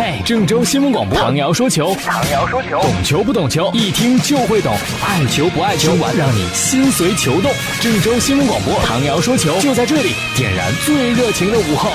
[0.00, 4.72] 嘿，郑州新闻广播，唐瑶说球，唐瑶说球，懂球不懂球，一听就会懂，
[5.04, 7.50] 爱球不爱球，让你心随球动。
[7.80, 11.90] 郑州新闻广播，唐瑶说球，就在这里，点燃最热情的午后。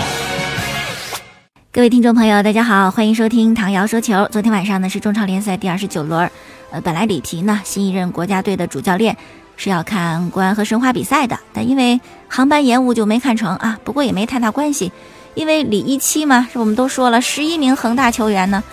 [1.72, 4.28] 各位听众朋友，大家好，欢迎收听唐瑶说球。
[4.30, 6.30] 昨天晚上呢是中超联赛第二十九轮，
[6.72, 9.16] 呃，本来里皮呢新一任国家队的主教练
[9.56, 13.80] 是要看国安和申花比赛的，但因为航班延误就没看成啊。
[13.86, 14.92] 不过也没太大关系。
[15.36, 18.64] 因为里一期嘛，是我们都说了，十一名恒大球员呢，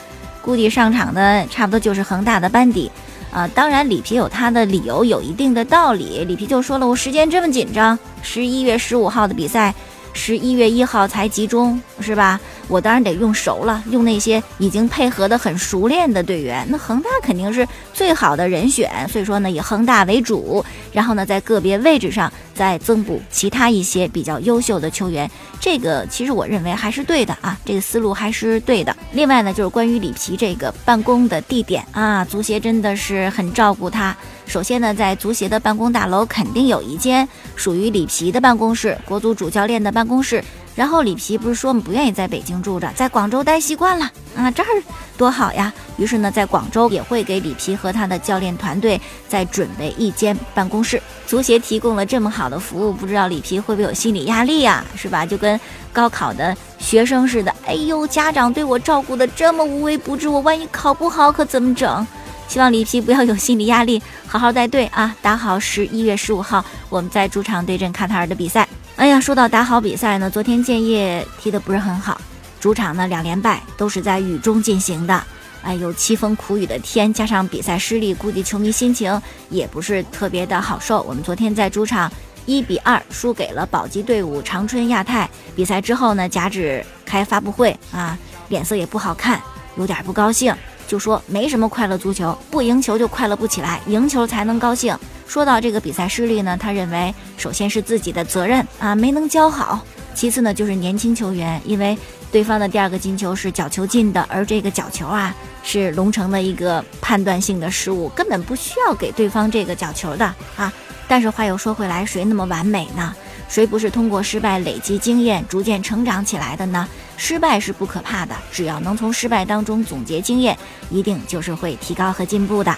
[0.42, 2.90] 估计上场的差不多就是恒大的班底，
[3.30, 6.24] 啊，当然里皮有他的理由，有一定的道理。
[6.24, 9.74] 里皮就说了，我时间这么紧张，十一月十五号的比赛，
[10.12, 12.38] 十一月一号才集中，是吧？
[12.70, 16.64] 我当然得用熟了，用那些已经配合的很熟练的队员。
[16.70, 25.28] 那恒大肯定是最好的人选，所以说呢，以恒大为主，然后呢，在个别位置上再增补其他一些比较优秀的球员。
[25.58, 28.96] 这个其实我认为还是对的啊，这个思路还是对的。
[29.12, 34.16] 另外呢，就是关于里皮这个办公的地点啊，足协真的是很照顾他。
[34.46, 40.42] 首先呢，在足协的办公大楼肯定有一间属于里皮的办公室，国足主教练的办公室。
[40.74, 44.68] 然后里皮不是说不愿意在北京住着，在广州待习惯了啊，这儿
[45.16, 45.72] 多好呀。
[45.98, 48.98] 于是呢，在广州也会给里皮和他的教练团队
[49.28, 51.02] 再准备一间办公室。
[51.26, 54.84] 足协提供了这么好的服务，不知道里皮会不会有心理压力呀？
[54.96, 55.26] 是吧？
[55.26, 55.60] 就跟
[55.92, 57.54] 高考的学生似的。
[57.66, 62.06] 哎呦，家长对我照顾的这么无微不至，我万一考不好可怎么整？
[62.48, 68.66] 希望里皮不要有心理压力，好好带队啊，打好十一月十五号我们在主场对阵卡塔尔的比赛。
[69.00, 72.20] 哎呀，说到打好比赛呢，昨天建业踢得不是很好，
[72.60, 75.24] 主场呢两连败都是在雨中进行的。
[75.62, 81.00] 哎呦，凄风苦雨的天，加上比赛失利，估计球迷心情也不是特别的好受。
[81.04, 82.12] 我们昨天在主场
[82.44, 85.26] 一比二输给了保级队伍长春亚泰。
[85.56, 88.18] 比赛之后呢，贾指开发布会啊，
[88.50, 89.40] 脸色也不好看，
[89.78, 90.54] 有点不高兴，
[90.86, 94.94] 就说没什么快乐足球，不赢球就快乐不起来，赢球才能高兴。
[95.30, 99.78] 说到这个比赛失利呢，他认为首先是自己的责任啊，没能教好；
[100.12, 101.96] 其次呢就是年轻球员，因为
[102.32, 105.32] 对方的第二个进球是角球进的，而这个角球啊
[105.62, 110.24] 是龙城的一个判断性的失误，根本不需要给对方这个角球的
[110.56, 110.72] 啊。
[111.06, 113.14] 但是话又说回来，谁那么完美呢？
[113.48, 116.88] 谁不是通过失败累积经验，逐渐成长起来的呢？
[117.16, 120.58] 失败是不可怕的，只要能从失败当中总结经验，
[120.90, 122.76] 一定就是会提高和进步的。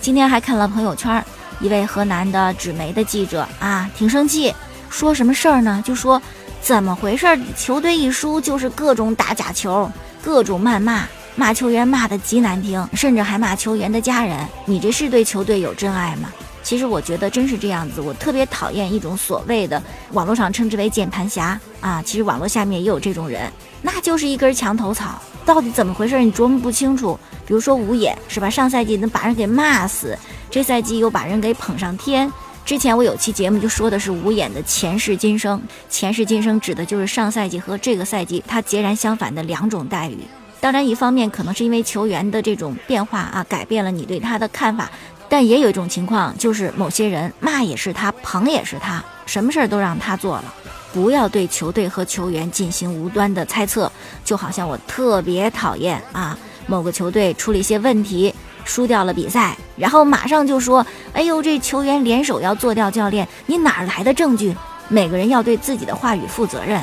[0.00, 1.24] 今天还看了朋友圈。
[1.62, 4.52] 一位河南的纸媒的记者啊，挺生气，
[4.90, 5.82] 说什么事儿呢？
[5.86, 6.20] 就说
[6.60, 7.26] 怎么回事？
[7.56, 9.90] 球队一输就是各种打假球，
[10.22, 11.04] 各种谩骂，
[11.36, 14.36] 骂球员骂的极难听，甚至还骂球员的家人。
[14.66, 16.32] 你这是对球队有真爱吗？
[16.62, 18.00] 其实我觉得真是这样子。
[18.00, 23.52] 我特别讨厌一种所谓的网络上称之为键盘侠啊，其实网络下面也有这种人，
[23.82, 25.20] 那就是一根墙头草。
[25.44, 26.18] 到底怎么回事？
[26.20, 27.18] 你琢磨不清楚。
[27.44, 28.48] 比如说五眼是吧？
[28.48, 30.16] 上赛季能把人给骂死。
[30.48, 32.32] 这赛季又把人给捧上天。
[32.64, 40.18] 之前我有期节目就说的是五眼的前世今生，前世今生指的就是上赛季和这个赛季他截然相反的两种待遇。
[40.60, 44.88] 当然，一方面可能是因为球员的这种变化啊，改变了你对他的看法。
[45.32, 50.44] 但也有一种情况，就是某些人骂也是他，捧也是他，什么事儿都让他做了。
[50.92, 53.90] 不要对球队和球员进行无端的猜测，
[54.26, 58.34] 就好像我特别讨厌啊，某个球队出了一些问题。
[58.66, 64.54] 输掉了比赛，然后马上就说：“哎呦，这球员联手要做掉教练，你哪来的证据？”
[64.88, 66.78] 每个人要对自己的话语负责任。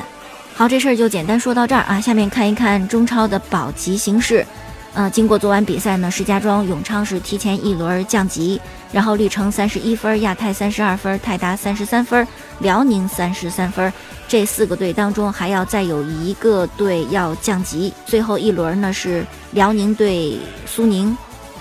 [0.56, 2.00] 好，这事儿就简单说到这儿啊。
[2.00, 4.44] 下面看一看中超的保级形势。
[4.92, 8.60] 呃，经过昨晚比赛呢，石家庄永昌是提前一轮降级，
[8.92, 12.26] 然后绿城三十一分，亚泰三十二分，泰达三十三分，
[12.58, 13.92] 辽宁三十三分。
[14.26, 17.92] 这四个队当中还要再有一个队要降级。
[18.04, 21.16] 最后一轮呢是辽宁对苏宁。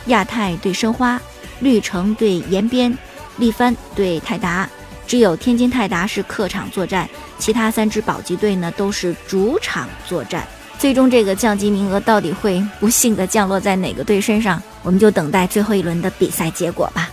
[0.06, 1.22] 亚泰对申花，
[1.60, 2.98] 绿城对延边，
[3.38, 4.68] 力帆对泰达，
[5.06, 7.08] 只有天津泰达是客场作战，
[7.38, 10.48] 其他三支保级队呢都是主场作战。
[10.80, 17.12] 最终这个降级名额到底会不幸的降落在哪个队身上，我们就等待最后一轮的比赛结果吧。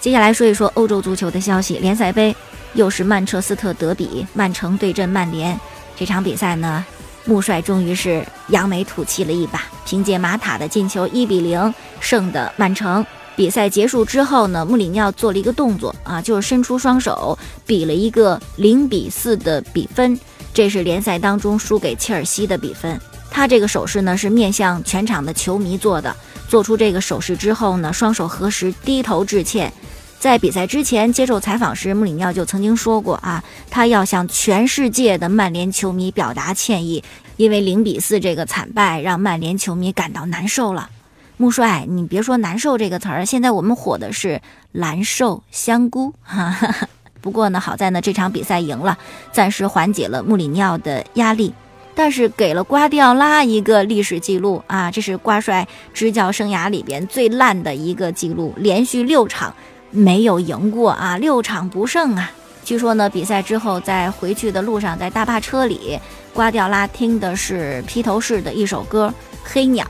[0.00, 2.34] 接下来说一说欧洲足球的消息，联赛杯
[2.74, 5.58] 又是曼彻斯特德比，曼城对阵曼联，
[5.96, 6.84] 这场比赛呢？
[7.24, 13.04] 穆帅终于是扬眉吐气了一把，凭借马塔的进球，一比零胜的曼城。
[13.34, 20.18] 比赛结束之后呢，穆里尼奥做了一个动作啊，就是伸出双手比了一个零比四的比分，
[20.54, 23.00] 这是联赛当中输给切尔西的比分。
[23.30, 26.14] 他这个手势呢是面向全场的球迷做的，
[26.48, 29.72] 做出这个手势之后呢，双手合十，低头致歉。
[30.18, 37.02] 在比赛之前接受采访时，穆里尼奥就曾经说过啊，他要向全世界的曼联球迷表达歉意，
[37.36, 40.90] 因为零比四这个惨败，让曼联球迷感到难受了。
[41.38, 44.40] 穆帅，你别说“难受”这个词儿，现在我们火的是
[44.70, 46.14] 蓝瘦香菇。
[46.22, 46.88] 哈哈哈。
[47.22, 48.98] 不过呢，好在呢这场比赛赢了，
[49.32, 51.54] 暂时缓解了穆里尼奥的压力，
[51.94, 54.90] 但是给了瓜迪奥拉一个历史记录啊！
[54.90, 59.54] 这是瓜帅执教生涯里边最烂的一个记录，连续六场
[59.90, 62.30] 没有赢过啊，六场不胜啊！
[62.64, 65.98] 据说呢，比赛之后在回去的路上，在大巴车里，
[66.34, 69.12] 瓜迪奥拉听的是披头士的一首歌
[69.44, 69.84] 《黑鸟》。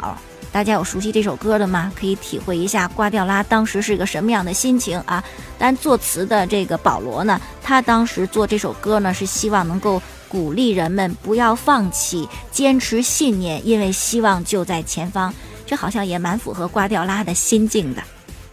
[0.52, 1.90] 大家有熟悉这首歌的吗？
[1.98, 5.24] 可以体会一下瓜迪奥拉当时是个什么样的心情啊？
[5.58, 15.32] 但作词的这个保罗呢，他当时做这首歌呢，是希望能够鼓励人们不要放弃，坚持信念，因为希望就在前方。
[15.64, 18.02] 这好像也蛮符合瓜迪奥拉的心境的。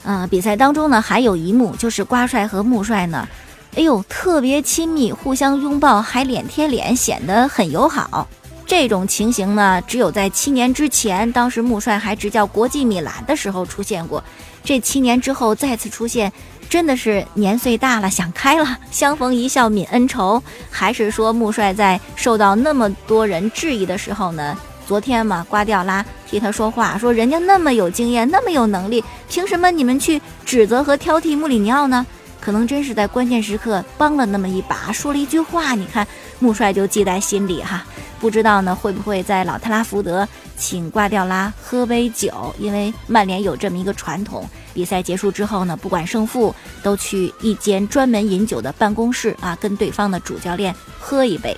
[0.03, 3.27] 嗯，比赛当中呢，还有一幕就是瓜帅和穆帅呢，
[3.75, 8.25] 哎呦，特别亲密，互相拥抱，还脸贴脸，显得很友好。
[8.69, 14.23] 这种情形呢，只有在七年之前，当时穆帅还执教国际米兰的时候出现过。
[14.63, 16.31] 这七年之后再次出现，
[16.69, 20.41] 真的是年岁大了，想开了，相逢一笑泯恩仇。
[20.69, 24.55] 还是说穆帅在受到那么多人质疑的时候呢？
[24.85, 32.05] 昨天嘛，瓜迪奥拉替他说话，说人家那么有经验，那么有能力，凭什么你们去指责和挑剔穆里尼奥呢？
[32.39, 36.07] 可能真是在关键时刻帮了那么一把，说了一句话，你看
[36.37, 37.83] 穆帅就记在心里哈。
[38.19, 40.27] 不知道呢，会不会在老特拉福德
[40.57, 42.53] 请瓜迪奥拉喝杯酒？
[42.59, 51.55] 因为曼联有这么一个传统，比赛结束之后呢，不管胜负，都去一间专门饮酒的办公室啊，跟对方的主教练喝一杯。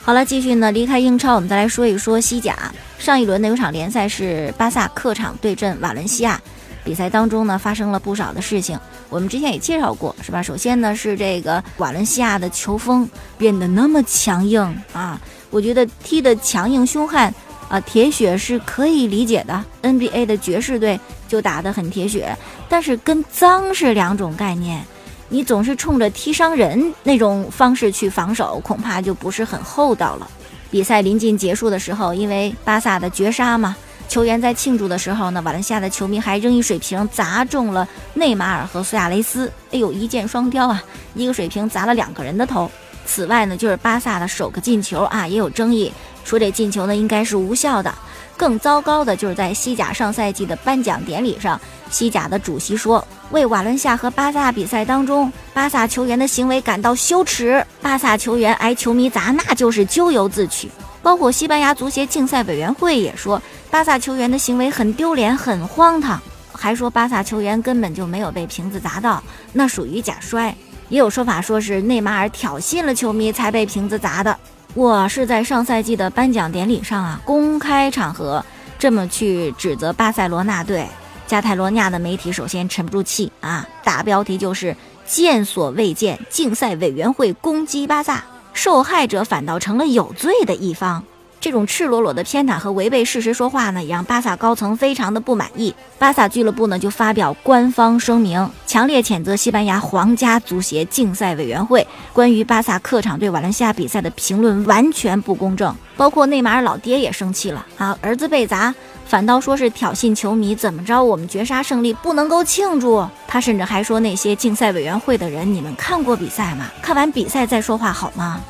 [0.00, 2.56] 好了，继续呢，离开英超，我们再来说一说西甲。
[2.98, 6.40] 上一轮呢，有场联赛是巴萨客场对阵瓦伦西亚，
[6.82, 8.78] 比赛当中呢，发生了不少的事情。
[9.10, 10.42] 我们之前也介绍过，是吧？
[10.42, 14.62] 首先呢，是这个瓦伦西亚的球风变得那么强硬
[14.94, 15.20] 啊。
[15.50, 17.32] 我觉得踢得强硬凶悍
[17.68, 19.64] 啊，铁血是可以理解的。
[19.82, 22.36] NBA 的爵士队就打得很铁血，
[22.68, 24.84] 但是跟脏是两种概念。
[25.30, 30.26] 你总是冲着踢伤人那种方式去防守，恐怕就不是很厚道了。
[30.70, 33.76] 比赛临近结束的时候，因为巴萨的绝杀嘛，
[34.08, 39.52] 球员在庆祝的时候呢，瓦伦西亚的球迷还扔一水瓶砸中了内马尔和苏亚雷斯。
[39.70, 40.82] 哎呦，一箭双雕啊！
[41.14, 42.70] 一个水瓶砸了两个人的头。
[43.08, 45.90] 此外呢，就是巴萨的首个进球啊，也有争议，
[46.24, 47.92] 说这进球呢应该是无效的。
[48.36, 51.58] 更糟糕的就是在西甲上赛季的颁奖典礼上，
[51.90, 57.64] 西甲的主席说，为瓦伦西亚和巴萨比赛当中巴萨球员的行为感到羞耻。
[57.80, 60.70] 巴萨球员挨球迷砸，那就是咎由自取。
[61.02, 63.40] 包括西班牙足协竞赛委员会也说，
[63.70, 66.20] 巴萨球员的行为很丢脸、很荒唐，
[66.52, 69.20] 还说巴萨球员根本就没有被瓶子砸到，
[69.52, 70.54] 那属于假摔。
[70.88, 74.36] 也有说法说是内马尔挑衅了球迷才被瓶子砸的。
[74.74, 78.44] 我是在上赛季的颁奖典礼上啊，公开场合
[78.78, 80.86] 这么去指责巴塞罗那队。
[81.26, 84.74] 加泰罗尼亚的媒体首先沉不住气啊，大标题就是
[85.04, 88.24] 见所未见，竞赛委员会攻击巴萨，
[88.54, 91.04] 受害者反倒成了有罪的一方。
[91.40, 95.74] 这种赤裸裸的偏袒和违背事实说话呢，也让巴萨高层非常的不满意。
[95.98, 105.74] 巴萨俱乐部呢就发表官方声明，强烈谴责西班牙皇家足协竞赛委员会关于巴萨客场对瓦伦西亚比赛的评论完全不公正。
[105.96, 108.72] 包括内马尔老爹也生气了啊，儿子被砸，
[109.04, 113.04] 反倒说是挑衅球迷，怎么着我们绝杀胜利不能够庆祝？
[113.26, 116.66] 他甚至还说那些竞赛委员会的人，你们看过比赛吗？
[116.80, 118.40] 看完比赛再说话好吗？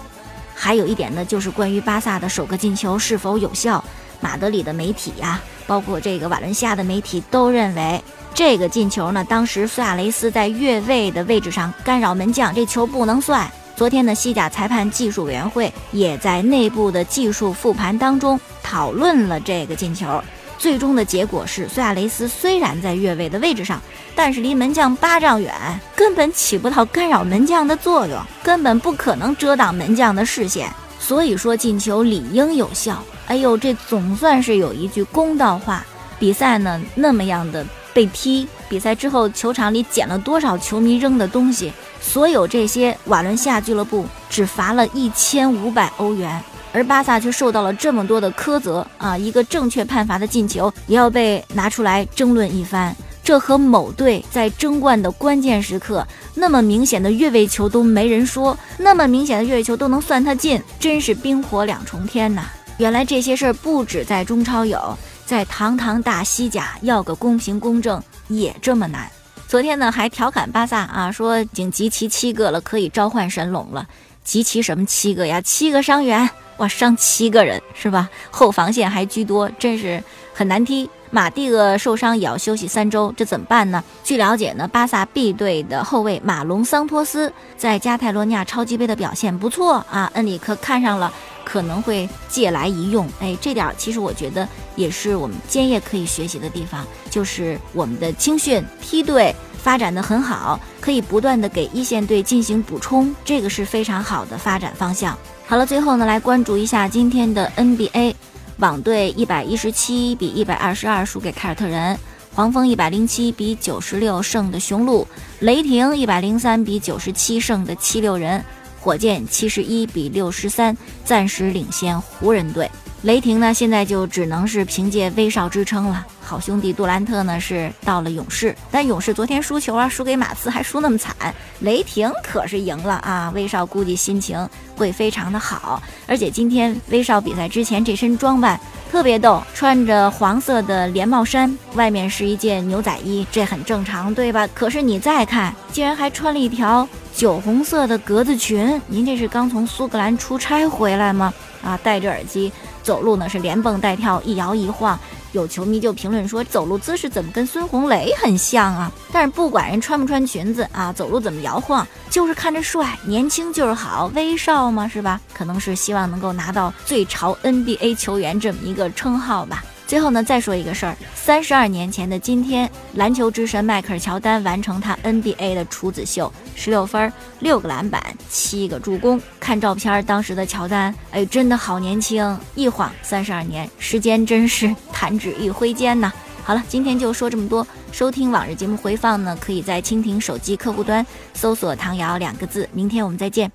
[0.61, 3.83] 还有一点呢，就是关于巴萨的首个进球是否有效。
[4.21, 8.03] 马德里的媒体呀，包括这个瓦伦西亚的媒体都认为，
[8.35, 13.49] 这个进球呢，当时苏亚雷斯在越位的位置上干扰门将，这球不能算。
[13.77, 20.21] 昨天的西甲裁判技术委员会也在内部的技术复盘当中讨论了这个进球。
[20.59, 23.81] 最终的结果是，苏亚雷斯虽然在越位的位置上，
[24.15, 25.55] 但是离门将八丈远，
[25.95, 30.69] 根本起不到干扰门将的作用，根本不可能遮挡门将的视线。
[30.99, 33.03] 所以说进球理应有效。
[33.29, 35.85] 哎呦，这总算是有一句公道话。
[36.19, 46.43] 比赛呢那么样的被踢，比赛之后球场里捡了多少球迷扔的东西，所有这些瓦伦西亚俱乐部只罚了一千五百欧元。
[46.73, 49.17] 而巴萨却受到了这么多的苛责啊！
[49.17, 52.95] 一个正确判罚的进球也要被拿出来争论一番。
[53.25, 62.45] 这和某队在争冠的关键时刻那么明显的越位球都没人说，那么明显的越位球都能算他进，真是冰火两重天呐！
[62.79, 64.97] 原来这些事儿不止在中超有，
[65.27, 69.11] 在堂堂大西甲要个公平公正也这么难。
[69.47, 73.87] 昨天呢还调侃巴萨啊，说已经集齐七个了，可以召唤神龙了。
[74.25, 75.41] 集齐什么七个呀？
[75.41, 76.29] 七个伤员。
[76.59, 78.09] 哇，伤七个人是吧？
[78.31, 80.89] 后防线还居多，真是很难踢。
[81.11, 83.83] 马蒂厄受伤也要休息三周，这怎么办呢？
[84.05, 91.13] 据了解呢，巴萨 B 队的后卫马龙桑托斯在加泰罗尼亚超级杯的表现不错啊，恩里克看上了，
[91.45, 93.09] 可能会借来一用。
[93.21, 94.47] 哎，这点其实我觉得
[94.77, 105.17] 也是我们坚业可以学习的地方，就是我们的青训梯队发展的很好，可以不断的给一线队进行补充，这个是非常好的发展方向。
[105.47, 108.15] 好了，最后呢，来关注一下今天的 NBA。
[108.59, 111.97] 网队一百一十七比一百二十二输给凯尔特人，
[112.35, 115.07] 黄蜂一百零七比九十六胜的雄鹿，
[115.39, 118.45] 雷霆一百零三比九十七胜的七六人，
[118.81, 122.69] 火箭七十一比六十三暂时领先湖人队。
[123.03, 126.05] 雷霆呢，现在就只能是凭借威少支撑了。
[126.21, 131.15] 好兄弟杜兰特呢是到了勇士，但勇士昨天输球啊，输给马刺还输那么惨。
[131.61, 135.81] 雷霆可是赢了啊，威少估计心情会非常的好。
[136.09, 138.59] 而且今天威少比赛之前这身装扮
[138.91, 144.47] 特别逗，穿着黄色的连帽衫，外面是一件牛仔衣，这很正常，对吧？
[144.49, 148.79] 可是你再看，竟然还穿了一条酒红色的格子裙。
[148.89, 151.33] 您这是刚从苏格兰出差回来吗？
[151.63, 152.53] 啊，戴着耳机。
[152.89, 154.99] 走路呢是连蹦带跳，一摇一晃，
[155.33, 158.91] 有球迷就评论说走路姿势怎么跟孙红雷很像啊？
[159.13, 165.21] 但是不管人穿不穿裙子啊，走路怎么摇晃，就是看着帅，年轻就是好，威少嘛是吧？
[165.35, 169.63] 可能是希望能够拿到最潮 NBA 球员这么一个称号吧。
[169.89, 170.95] 最后呢，再说一个事儿。
[171.15, 179.19] 三十二年前的今天，篮球之神迈克尔·乔丹完成他 NBA 的处子秀，十六分、六个篮板、七个助攻。
[179.41, 182.39] 看照片，当时的乔丹，哎，真的好年轻。
[182.55, 186.13] 一晃三十二年，时间真是弹指一挥间呐。
[186.45, 187.67] 好了，今天就说这么多。
[187.91, 192.69] 收听往日节目回放呢，可以在蜻蜓手机客户端搜索“唐瑶”两个字。
[192.75, 193.51] 明天我们再见。